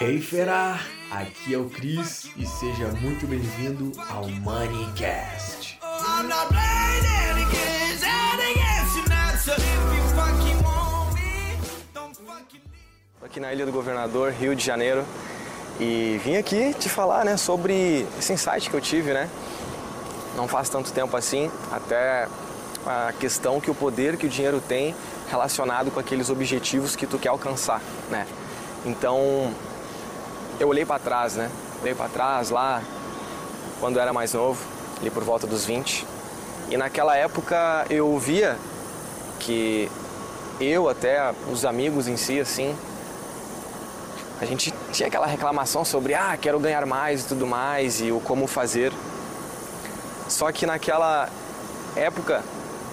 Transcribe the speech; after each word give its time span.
Hey 0.00 0.20
fera, 0.20 0.78
aqui 1.10 1.54
é 1.54 1.58
o 1.58 1.70
Cris 1.70 2.30
e 2.36 2.46
seja 2.46 2.88
muito 3.00 3.26
bem-vindo 3.26 3.92
ao 4.10 4.28
Moneycast. 4.28 5.78
aqui 13.22 13.40
na 13.40 13.52
Ilha 13.52 13.66
do 13.66 13.72
Governador, 13.72 14.32
Rio 14.32 14.54
de 14.54 14.64
Janeiro, 14.64 15.04
e 15.80 16.20
vim 16.22 16.36
aqui 16.36 16.72
te 16.74 16.88
falar, 16.88 17.24
né, 17.24 17.36
sobre 17.36 18.06
esse 18.16 18.32
insight 18.32 18.70
que 18.70 18.76
eu 18.76 18.80
tive, 18.80 19.12
né? 19.12 19.28
Não 20.36 20.46
faz 20.46 20.68
tanto 20.68 20.92
tempo 20.92 21.16
assim, 21.16 21.50
até 21.72 22.28
a 22.86 23.12
questão 23.18 23.60
que 23.60 23.70
o 23.70 23.74
poder 23.74 24.16
que 24.16 24.26
o 24.26 24.28
dinheiro 24.28 24.60
tem 24.60 24.94
relacionado 25.28 25.90
com 25.90 25.98
aqueles 25.98 26.30
objetivos 26.30 26.94
que 26.94 27.06
tu 27.06 27.18
quer 27.18 27.30
alcançar, 27.30 27.80
né? 28.08 28.24
Então, 28.84 29.52
eu 30.60 30.68
olhei 30.68 30.84
para 30.84 30.98
trás, 30.98 31.34
né? 31.34 31.50
Olhei 31.80 31.94
para 31.94 32.08
trás 32.08 32.50
lá 32.50 32.82
quando 33.80 33.96
eu 33.96 34.02
era 34.02 34.12
mais 34.12 34.32
novo, 34.32 34.62
ali 35.00 35.10
por 35.10 35.24
volta 35.24 35.46
dos 35.46 35.64
20. 35.64 36.06
E 36.70 36.76
naquela 36.76 37.16
época 37.16 37.86
eu 37.90 38.18
via 38.18 38.56
que 39.40 39.90
eu 40.60 40.88
até 40.88 41.32
os 41.50 41.64
amigos 41.64 42.08
em 42.08 42.16
si 42.16 42.40
assim, 42.40 42.74
a 44.40 44.44
gente 44.44 44.72
tinha 44.92 45.08
aquela 45.08 45.26
reclamação 45.26 45.84
sobre 45.84 46.14
ah, 46.14 46.36
quero 46.40 46.58
ganhar 46.58 46.84
mais 46.86 47.22
e 47.22 47.28
tudo 47.28 47.46
mais 47.46 48.00
e 48.00 48.10
o 48.10 48.20
como 48.20 48.46
fazer. 48.46 48.92
Só 50.28 50.50
que 50.52 50.66
naquela 50.66 51.28
época 51.96 52.42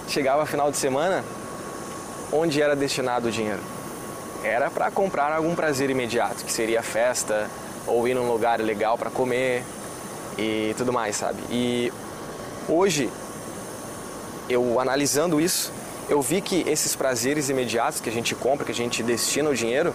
chegava 0.08 0.46
final 0.46 0.70
de 0.70 0.76
semana, 0.76 1.24
onde 2.32 2.60
era 2.60 2.76
destinado 2.76 3.28
o 3.28 3.30
dinheiro? 3.30 3.60
Era 4.44 4.70
para 4.70 4.90
comprar 4.90 5.32
algum 5.32 5.54
prazer 5.54 5.88
imediato, 5.90 6.44
que 6.44 6.52
seria 6.52 6.82
festa 6.82 7.48
ou 7.86 8.06
ir 8.08 8.14
num 8.14 8.30
lugar 8.30 8.60
legal 8.60 8.98
para 8.98 9.10
comer 9.10 9.64
e 10.36 10.74
tudo 10.76 10.92
mais, 10.92 11.16
sabe? 11.16 11.38
E 11.50 11.92
hoje 12.68 13.10
eu 14.48 14.80
analisando 14.80 15.40
isso, 15.40 15.72
eu 16.08 16.20
vi 16.20 16.40
que 16.40 16.64
esses 16.68 16.96
prazeres 16.96 17.48
imediatos 17.48 18.00
que 18.00 18.08
a 18.08 18.12
gente 18.12 18.34
compra, 18.34 18.64
que 18.64 18.72
a 18.72 18.74
gente 18.74 19.02
destina 19.02 19.48
o 19.48 19.54
dinheiro, 19.54 19.94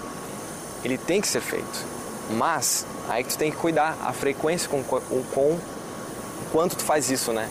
ele 0.84 0.98
tem 0.98 1.20
que 1.20 1.28
ser 1.28 1.42
feito. 1.42 1.86
Mas 2.32 2.86
aí 3.10 3.24
que 3.24 3.32
tu 3.32 3.38
tem 3.38 3.52
que 3.52 3.58
cuidar 3.58 3.98
a 4.04 4.14
frequência 4.14 4.70
com, 4.70 4.84
com, 4.84 5.00
com 5.34 5.60
quanto 6.52 6.76
tu 6.76 6.84
faz 6.84 7.10
isso, 7.10 7.32
né? 7.32 7.50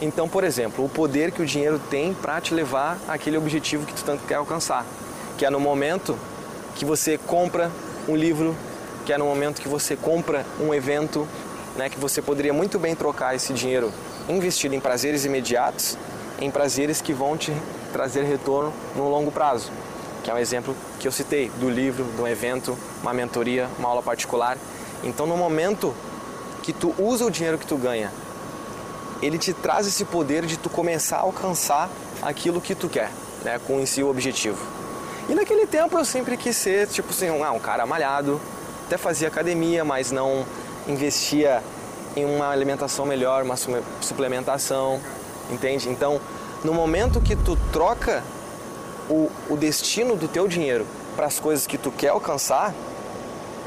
Então, 0.00 0.28
por 0.28 0.44
exemplo, 0.44 0.84
o 0.84 0.88
poder 0.88 1.32
que 1.32 1.40
o 1.40 1.46
dinheiro 1.46 1.80
tem 1.90 2.12
para 2.12 2.40
te 2.40 2.52
levar 2.52 2.98
àquele 3.08 3.38
objetivo 3.38 3.86
que 3.86 3.94
tu 3.94 4.04
tanto 4.04 4.24
quer 4.26 4.34
alcançar, 4.34 4.84
que 5.36 5.44
é 5.44 5.50
no 5.50 5.60
momento 5.60 6.18
que 6.74 6.84
você 6.84 7.18
compra 7.18 7.70
um 8.08 8.16
livro, 8.16 8.56
que 9.04 9.12
é 9.12 9.18
no 9.18 9.24
momento 9.24 9.60
que 9.60 9.68
você 9.68 9.96
compra 9.96 10.44
um 10.60 10.72
evento, 10.74 11.26
né, 11.76 11.88
que 11.88 11.98
você 11.98 12.22
poderia 12.22 12.52
muito 12.52 12.78
bem 12.78 12.94
trocar 12.94 13.34
esse 13.34 13.52
dinheiro 13.52 13.92
investido 14.28 14.74
em 14.74 14.80
prazeres 14.80 15.24
imediatos, 15.24 15.96
em 16.40 16.50
prazeres 16.50 17.00
que 17.00 17.12
vão 17.12 17.36
te 17.36 17.52
trazer 17.92 18.24
retorno 18.24 18.72
no 18.94 19.08
longo 19.08 19.30
prazo, 19.30 19.70
que 20.22 20.30
é 20.30 20.34
um 20.34 20.38
exemplo 20.38 20.74
que 20.98 21.06
eu 21.06 21.12
citei 21.12 21.50
do 21.60 21.70
livro, 21.70 22.04
um 22.18 22.26
evento, 22.26 22.76
uma 23.02 23.12
mentoria, 23.12 23.68
uma 23.78 23.88
aula 23.88 24.02
particular. 24.02 24.58
Então, 25.04 25.26
no 25.26 25.36
momento 25.36 25.94
que 26.62 26.72
tu 26.72 26.94
usa 26.98 27.24
o 27.24 27.30
dinheiro 27.30 27.58
que 27.58 27.66
tu 27.66 27.76
ganha 27.76 28.10
ele 29.22 29.38
te 29.38 29.52
traz 29.52 29.86
esse 29.86 30.04
poder 30.04 30.44
de 30.44 30.56
tu 30.56 30.68
começar 30.68 31.18
a 31.18 31.20
alcançar 31.20 31.88
aquilo 32.22 32.60
que 32.60 32.74
tu 32.74 32.88
quer, 32.88 33.10
né, 33.42 33.58
com 33.66 33.76
o 33.78 34.08
objetivo. 34.08 34.58
E 35.28 35.34
naquele 35.34 35.66
tempo 35.66 35.98
eu 35.98 36.04
sempre 36.04 36.36
quis 36.36 36.56
ser, 36.56 36.86
tipo 36.86 37.10
assim, 37.10 37.30
um, 37.30 37.42
ah, 37.42 37.50
um 37.50 37.58
cara 37.58 37.84
malhado, 37.84 38.40
até 38.86 38.96
fazia 38.96 39.26
academia, 39.26 39.84
mas 39.84 40.12
não 40.12 40.44
investia 40.86 41.62
em 42.14 42.24
uma 42.24 42.48
alimentação 42.48 43.04
melhor, 43.04 43.42
uma 43.42 43.56
suplementação, 44.00 45.00
entende? 45.50 45.88
Então, 45.88 46.20
no 46.64 46.72
momento 46.72 47.20
que 47.20 47.34
tu 47.34 47.58
troca 47.72 48.22
o, 49.10 49.30
o 49.50 49.56
destino 49.56 50.16
do 50.16 50.28
teu 50.28 50.46
dinheiro 50.46 50.86
para 51.16 51.26
as 51.26 51.40
coisas 51.40 51.66
que 51.66 51.76
tu 51.76 51.90
quer 51.90 52.08
alcançar, 52.08 52.72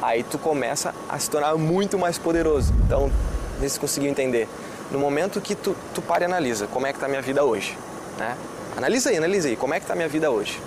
aí 0.02 0.24
tu 0.24 0.38
começa 0.38 0.96
a 1.09 1.19
se 1.19 1.30
tornar 1.30 1.56
muito 1.58 2.00
mais 2.00 2.18
poderoso. 2.18 2.74
Então, 2.86 3.12
vê 3.59 3.68
se 3.68 3.80
conseguiu 3.80 4.09
entender 4.09 4.48
no 4.92 4.98
momento 4.98 5.40
que 5.40 5.56
tu, 5.56 5.75
tu 5.94 6.02
para 6.02 6.24
e 6.24 6.25
analisa 6.25 6.68
como 6.68 6.88
é 6.88 6.92
que 6.92 6.98
está 6.98 7.06
a 7.06 7.09
minha 7.09 7.22
vida 7.22 7.44
hoje, 7.44 7.78
né? 8.18 8.36
Analisa 8.78 9.09
aí, 9.09 9.18
analisa 9.18 9.48
aí, 9.50 9.56
como 9.56 9.74
é 9.74 9.80
que 9.80 9.84
está 9.84 9.94
a 9.94 9.96
minha 9.96 10.08
vida 10.08 10.31
hoje? 10.31 10.59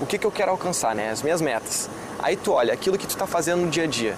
O 0.00 0.06
que, 0.06 0.18
que 0.18 0.26
eu 0.26 0.32
quero 0.32 0.50
alcançar, 0.50 0.94
né? 0.94 1.10
As 1.10 1.22
minhas 1.22 1.40
metas. 1.40 1.88
Aí 2.18 2.36
tu 2.36 2.52
olha 2.52 2.72
aquilo 2.72 2.96
que 2.96 3.06
tu 3.06 3.10
está 3.10 3.26
fazendo 3.26 3.62
no 3.62 3.70
dia 3.70 3.84
a 3.84 3.86
dia. 3.86 4.16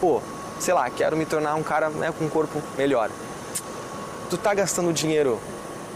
Pô, 0.00 0.20
sei 0.58 0.74
lá, 0.74 0.88
quero 0.90 1.16
me 1.16 1.24
tornar 1.24 1.54
um 1.54 1.62
cara 1.62 1.88
né, 1.88 2.12
com 2.16 2.24
um 2.24 2.28
corpo 2.28 2.60
melhor. 2.76 3.10
Tu 4.28 4.36
tá 4.36 4.54
gastando 4.54 4.92
dinheiro 4.92 5.40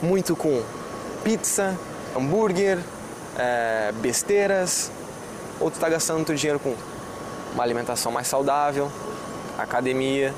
muito 0.02 0.36
com 0.36 0.62
pizza, 1.22 1.76
hambúrguer, 2.16 2.78
é, 3.36 3.92
besteiras, 3.96 4.90
ou 5.60 5.70
tu 5.70 5.78
tá 5.78 5.88
gastando 5.88 6.24
teu 6.24 6.34
dinheiro 6.34 6.58
com 6.58 6.74
uma 7.54 7.62
alimentação 7.62 8.10
mais 8.12 8.26
saudável, 8.26 8.90
academia, 9.58 10.34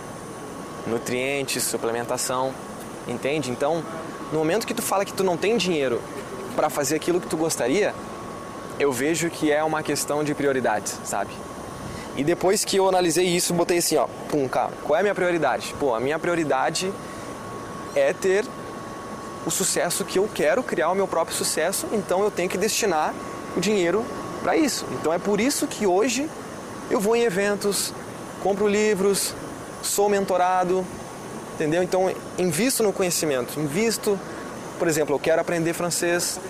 nutrientes, 0.87 1.63
suplementação, 1.65 2.55
entende? 3.09 3.51
Então, 3.51 3.83
no 4.33 4.39
momento 4.39 4.67
que 4.67 4.75
tu 4.75 4.83
fala 4.83 5.05
que 5.05 5.13
tu 5.13 5.25
não 5.25 5.37
tem 5.37 5.57
dinheiro 5.57 6.01
para 6.55 6.71
fazer 6.71 6.97
aquilo 6.97 7.21
que 7.21 7.27
tu 7.27 7.37
gostaria, 7.37 7.95
eu 8.79 8.93
vejo 8.93 9.31
que 9.31 9.51
é 9.51 9.63
uma 9.63 9.83
questão 9.83 10.23
de 10.23 10.35
prioridades, 10.35 10.99
sabe? 11.05 11.31
E 12.17 12.25
depois 12.25 12.65
que 12.65 12.77
eu 12.77 12.89
analisei 12.89 13.27
isso, 13.27 13.53
botei 13.53 13.79
assim, 13.79 13.97
ó, 13.97 14.07
pum, 14.29 14.49
cara, 14.49 14.73
qual 14.85 14.97
é 14.97 15.01
a 15.01 15.03
minha 15.03 15.15
prioridade? 15.15 15.75
Pô, 15.79 15.95
a 15.95 16.01
minha 16.01 16.19
prioridade 16.19 16.93
é 17.95 18.13
ter 18.13 18.45
o 19.45 19.51
sucesso 19.51 20.05
que 20.05 20.19
eu 20.19 20.29
quero, 20.33 20.63
criar 20.63 20.91
o 20.91 20.95
meu 20.95 21.07
próprio 21.07 21.37
sucesso, 21.37 21.87
então 21.93 22.23
eu 22.23 22.31
tenho 22.31 22.49
que 22.49 22.59
destinar 22.59 23.15
o 23.57 23.61
dinheiro 23.61 24.05
para 24.43 24.57
isso. 24.57 24.87
Então 24.93 25.13
é 25.13 25.19
por 25.19 25.41
isso 25.41 25.67
que 25.67 25.87
hoje 25.87 26.29
eu 26.91 27.01
vou 27.01 27.15
em 27.17 27.23
eventos, 27.23 27.93
compro 28.43 28.67
livros, 28.67 29.35
sou 29.83 30.09
mentorado, 30.09 30.85
entendeu? 31.55 31.83
Então, 31.83 32.13
invisto 32.39 32.83
no 32.83 32.93
conhecimento, 32.93 33.59
invisto, 33.59 34.19
por 34.79 34.89
exemplo, 34.89 35.15
eu 35.15 35.19
quero 35.19 35.41
aprender 35.41 35.73
francês, 35.73 36.41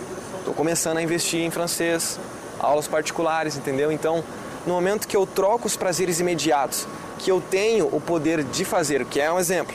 estou 0.47 0.55
começando 0.55 0.99
a 0.99 1.03
investir 1.03 1.41
em 1.41 1.51
francês, 1.51 2.21
aulas 2.61 2.87
particulares, 2.87 3.57
entendeu? 3.57 3.91
Então, 3.91 4.23
no 4.65 4.75
momento 4.75 5.09
que 5.09 5.17
eu 5.17 5.27
troco 5.27 5.67
os 5.67 5.77
prazeres 5.77 6.21
imediatos, 6.21 6.87
que 7.19 7.29
eu 7.29 7.41
tenho 7.41 7.87
o 7.87 8.01
poder 8.01 8.45
de 8.45 8.65
fazer, 8.65 9.05
que 9.07 9.21
é 9.21 9.33
um 9.33 9.41
exemplo, 9.41 9.75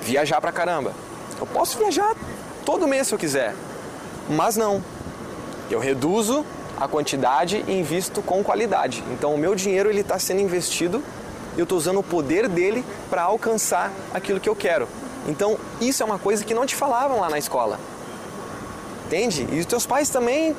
viajar 0.00 0.40
pra 0.40 0.50
caramba. 0.50 0.94
Eu 1.38 1.46
posso 1.46 1.76
viajar 1.76 2.16
todo 2.64 2.88
mês 2.88 3.08
se 3.08 3.14
eu 3.14 3.18
quiser, 3.18 3.54
mas 4.30 4.56
não. 4.56 4.82
Eu 5.70 5.78
reduzo 5.78 6.42
a 6.80 6.88
quantidade 6.88 7.62
e 7.68 7.72
invisto 7.78 8.22
com 8.22 8.42
qualidade. 8.42 9.04
Então, 9.10 9.34
o 9.34 9.38
meu 9.38 9.54
dinheiro 9.54 9.90
ele 9.90 10.00
está 10.00 10.18
sendo 10.18 10.40
investido 10.40 11.04
eu 11.56 11.64
estou 11.64 11.76
usando 11.76 11.98
o 11.98 12.04
poder 12.04 12.48
dele 12.48 12.84
para 13.10 13.22
alcançar 13.22 13.92
aquilo 14.14 14.38
que 14.38 14.48
eu 14.48 14.54
quero. 14.54 14.88
Então, 15.26 15.58
isso 15.80 16.04
é 16.04 16.06
uma 16.06 16.18
coisa 16.18 16.44
que 16.44 16.54
não 16.54 16.64
te 16.64 16.76
falavam 16.76 17.20
lá 17.20 17.28
na 17.28 17.36
escola. 17.36 17.80
Entende? 19.08 19.48
E 19.50 19.58
os 19.58 19.64
teus 19.64 19.86
pais 19.86 20.10
também, 20.10 20.54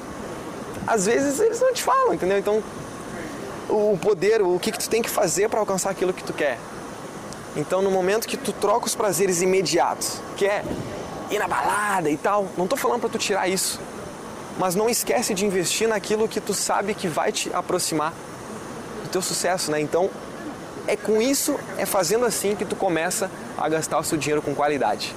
às 0.87 1.05
vezes, 1.05 1.39
eles 1.39 1.59
não 1.59 1.71
te 1.71 1.83
falam, 1.83 2.15
entendeu? 2.15 2.39
Então, 2.39 2.63
o 3.69 3.95
poder, 4.01 4.41
o 4.41 4.57
que, 4.57 4.71
que 4.71 4.79
tu 4.79 4.89
tem 4.89 5.03
que 5.03 5.09
fazer 5.09 5.47
para 5.49 5.59
alcançar 5.59 5.91
aquilo 5.91 6.11
que 6.11 6.23
tu 6.23 6.33
quer. 6.33 6.57
Então, 7.55 7.83
no 7.83 7.91
momento 7.91 8.27
que 8.27 8.35
tu 8.35 8.51
troca 8.51 8.87
os 8.87 8.95
prazeres 8.95 9.43
imediatos, 9.43 10.19
que 10.35 10.47
é 10.47 10.63
ir 11.29 11.37
na 11.37 11.47
balada 11.47 12.09
e 12.09 12.17
tal, 12.17 12.47
não 12.57 12.63
estou 12.63 12.77
falando 12.77 13.01
para 13.01 13.09
tu 13.09 13.19
tirar 13.19 13.47
isso, 13.47 13.79
mas 14.57 14.73
não 14.73 14.89
esquece 14.89 15.35
de 15.35 15.45
investir 15.45 15.87
naquilo 15.87 16.27
que 16.27 16.41
tu 16.41 16.55
sabe 16.55 16.95
que 16.95 17.07
vai 17.07 17.31
te 17.31 17.53
aproximar 17.53 18.13
do 19.03 19.09
teu 19.09 19.21
sucesso, 19.21 19.69
né? 19.69 19.79
Então, 19.79 20.09
é 20.87 20.95
com 20.95 21.21
isso, 21.21 21.55
é 21.77 21.85
fazendo 21.85 22.25
assim 22.25 22.55
que 22.55 22.65
tu 22.65 22.75
começa 22.75 23.29
a 23.55 23.69
gastar 23.69 23.99
o 23.99 24.03
seu 24.03 24.17
dinheiro 24.17 24.41
com 24.41 24.55
qualidade. 24.55 25.15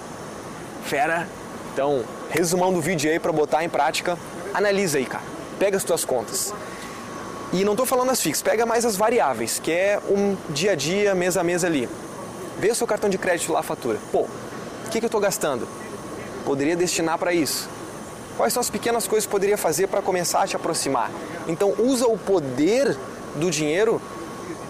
Fera? 0.85 1.27
Então, 1.73 2.05
resumão 2.31 2.73
do 2.73 2.81
vídeo 2.81 3.11
aí 3.11 3.19
para 3.19 3.33
botar 3.33 3.65
em 3.65 3.69
prática. 3.69 4.19
Analisa 4.53 4.99
aí, 4.99 5.07
cara. 5.07 5.25
Pega 5.59 5.77
as 5.77 5.85
tuas 5.85 6.05
contas. 6.05 6.53
E 7.53 7.65
não 7.65 7.73
estou 7.73 7.85
falando 7.85 8.11
as 8.11 8.21
fixas, 8.21 8.43
pega 8.43 8.65
mais 8.65 8.87
as 8.87 8.97
variáveis, 8.97 9.59
que 9.59 9.71
é 9.71 10.01
um 10.09 10.37
dia 10.49 10.73
a 10.73 10.75
dia, 10.75 11.15
mês 11.15 11.37
a 11.37 11.45
mês 11.45 11.65
ali. 11.65 11.87
Vê 12.59 12.71
o 12.71 12.75
seu 12.75 12.87
cartão 12.87 13.11
de 13.11 13.19
crédito 13.19 13.53
lá, 13.53 13.61
a 13.61 13.63
fatura. 13.63 13.99
Pô, 14.11 14.21
o 14.21 14.91
que, 14.91 14.99
que 14.99 15.05
eu 15.05 15.09
estou 15.09 15.21
gastando? 15.21 15.69
Poderia 16.47 16.75
destinar 16.75 17.19
para 17.19 17.35
isso. 17.35 17.69
Quais 18.37 18.55
são 18.55 18.61
as 18.61 18.71
pequenas 18.71 19.07
coisas 19.07 19.27
que 19.27 19.31
poderia 19.31 19.59
fazer 19.59 19.87
para 19.87 20.01
começar 20.01 20.43
a 20.43 20.47
te 20.47 20.57
aproximar? 20.57 21.11
Então 21.47 21.75
usa 21.79 22.07
o 22.07 22.17
poder 22.17 22.97
do 23.37 23.51
dinheiro 23.51 24.01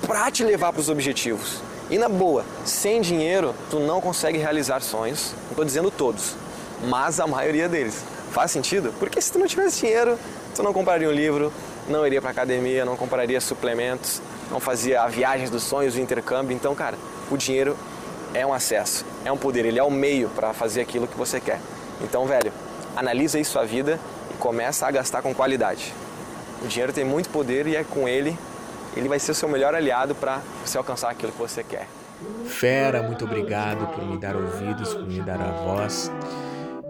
para 0.04 0.28
te 0.30 0.42
levar 0.42 0.72
para 0.72 0.80
os 0.80 0.88
objetivos. 0.88 1.62
E 1.88 1.98
na 1.98 2.08
boa, 2.08 2.44
sem 2.64 3.00
dinheiro, 3.00 3.54
tu 3.70 3.78
não 3.78 4.00
consegue 4.00 4.38
realizar 4.38 4.80
sonhos. 4.80 5.34
Não 5.44 5.50
estou 5.50 5.64
dizendo 5.64 5.90
todos, 5.90 6.34
mas 6.84 7.20
a 7.20 7.26
maioria 7.26 7.68
deles. 7.68 8.04
Faz 8.30 8.50
sentido? 8.50 8.94
Porque 8.98 9.20
se 9.20 9.32
tu 9.32 9.38
não 9.38 9.46
tivesse 9.46 9.80
dinheiro, 9.80 10.18
tu 10.54 10.62
não 10.62 10.72
compraria 10.72 11.08
um 11.08 11.12
livro, 11.12 11.52
não 11.88 12.06
iria 12.06 12.20
para 12.20 12.30
academia, 12.30 12.84
não 12.84 12.96
compraria 12.96 13.40
suplementos, 13.40 14.22
não 14.50 14.60
fazia 14.60 15.02
a 15.02 15.08
viagens 15.08 15.50
dos 15.50 15.62
sonhos, 15.62 15.96
o 15.96 16.00
intercâmbio. 16.00 16.54
Então, 16.54 16.74
cara, 16.74 16.96
o 17.30 17.36
dinheiro 17.36 17.76
é 18.34 18.46
um 18.46 18.52
acesso, 18.52 19.04
é 19.24 19.30
um 19.30 19.36
poder, 19.36 19.64
ele 19.64 19.78
é 19.78 19.84
um 19.84 19.90
meio 19.90 20.28
para 20.30 20.52
fazer 20.52 20.80
aquilo 20.80 21.06
que 21.06 21.16
você 21.16 21.40
quer. 21.40 21.60
Então, 22.00 22.26
velho, 22.26 22.52
analisa 22.96 23.38
aí 23.38 23.44
sua 23.44 23.64
vida 23.64 23.98
e 24.30 24.34
começa 24.34 24.86
a 24.86 24.90
gastar 24.90 25.22
com 25.22 25.34
qualidade. 25.34 25.92
O 26.62 26.66
dinheiro 26.66 26.92
tem 26.92 27.04
muito 27.04 27.28
poder 27.28 27.66
e 27.66 27.76
é 27.76 27.84
com 27.84 28.08
ele, 28.08 28.36
ele 28.96 29.08
vai 29.08 29.18
ser 29.18 29.32
o 29.32 29.34
seu 29.34 29.48
melhor 29.48 29.74
aliado 29.74 30.14
para 30.14 30.40
você 30.64 30.78
alcançar 30.78 31.10
aquilo 31.10 31.32
que 31.32 31.38
você 31.38 31.62
quer. 31.62 31.86
Fera, 32.46 33.02
muito 33.02 33.24
obrigado 33.24 33.86
por 33.94 34.04
me 34.04 34.16
dar 34.16 34.36
ouvidos, 34.36 34.94
por 34.94 35.06
me 35.06 35.20
dar 35.20 35.40
a 35.40 35.50
voz. 35.50 36.10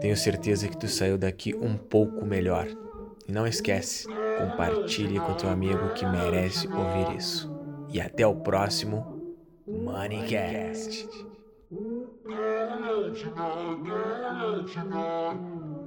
Tenho 0.02 0.16
certeza 0.16 0.66
que 0.66 0.76
tu 0.76 0.88
saiu 0.88 1.16
daqui 1.16 1.54
um 1.54 1.76
pouco 1.76 2.26
melhor. 2.26 2.66
E 3.28 3.30
não 3.30 3.46
esquece, 3.46 4.08
compartilhe 4.36 5.20
com 5.20 5.32
teu 5.34 5.48
amigo 5.48 5.94
que 5.94 6.04
merece 6.04 6.66
ouvir 6.66 7.16
isso. 7.16 7.48
E 7.88 8.00
até 8.00 8.26
o 8.26 8.34
próximo 8.34 9.22
Moneycast. 9.64 11.08
Moneycast. 14.66 15.81